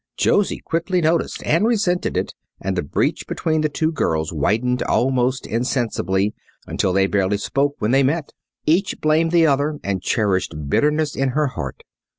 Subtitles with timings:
[0.17, 5.45] Josie quickly noticed and resented it, and the breach between the two girls widened almost
[5.45, 6.33] insensibly,
[6.65, 8.33] until they barely spoke when they met.
[8.65, 11.83] Each blamed the other and cherished bitterness in her heart.